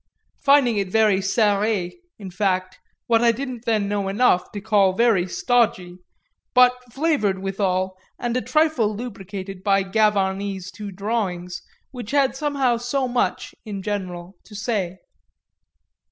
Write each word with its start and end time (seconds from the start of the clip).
finding 0.43 0.77
it 0.77 0.87
very 0.87 1.19
serré, 1.19 1.91
in 2.17 2.31
fact 2.31 2.79
what 3.05 3.21
I 3.21 3.31
didn't 3.31 3.65
then 3.65 3.87
know 3.87 4.07
enough 4.07 4.51
to 4.53 4.59
call 4.59 4.93
very 4.93 5.27
stodgy, 5.27 5.99
but 6.55 6.73
flavoured 6.91 7.37
withal 7.37 7.95
and 8.17 8.35
a 8.35 8.41
trifle 8.41 8.95
lubricated 8.95 9.61
by 9.61 9.83
Gavarni's 9.83 10.71
two 10.71 10.91
drawings, 10.91 11.61
which 11.91 12.09
had 12.09 12.35
somehow 12.35 12.77
so 12.77 13.07
much, 13.07 13.53
in 13.63 13.83
general, 13.83 14.37
to 14.45 14.55
say. 14.55 14.97